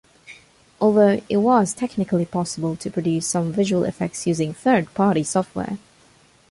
Although 0.79 1.21
it 1.29 1.37
was 1.37 1.75
technically 1.75 2.25
possible 2.25 2.75
to 2.75 2.89
produce 2.89 3.27
some 3.27 3.53
visual 3.53 3.83
effects 3.83 4.25
using 4.25 4.51
third-party 4.51 5.21
software. 5.21 5.77